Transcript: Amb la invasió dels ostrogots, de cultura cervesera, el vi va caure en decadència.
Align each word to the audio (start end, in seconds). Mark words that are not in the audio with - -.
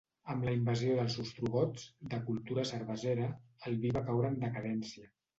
Amb 0.33 0.45
la 0.47 0.51
invasió 0.59 0.93
dels 0.99 1.17
ostrogots, 1.23 1.83
de 2.13 2.19
cultura 2.29 2.63
cervesera, 2.69 3.27
el 3.69 3.77
vi 3.83 3.91
va 3.99 4.03
caure 4.09 4.31
en 4.33 4.41
decadència. 4.45 5.07